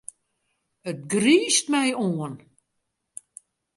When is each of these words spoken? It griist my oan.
It 0.89 0.99
griist 1.11 1.65
my 1.73 1.85
oan. 2.07 2.33